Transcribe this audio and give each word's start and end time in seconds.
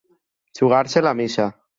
Jugar-se 0.59 1.03
la 1.07 1.13
missa. 1.19 1.47